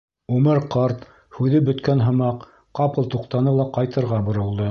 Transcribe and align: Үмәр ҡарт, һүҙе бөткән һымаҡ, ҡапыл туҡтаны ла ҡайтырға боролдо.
Үмәр 0.35 0.61
ҡарт, 0.75 1.03
һүҙе 1.39 1.61
бөткән 1.67 2.01
һымаҡ, 2.07 2.47
ҡапыл 2.81 3.11
туҡтаны 3.17 3.57
ла 3.61 3.69
ҡайтырға 3.79 4.23
боролдо. 4.31 4.59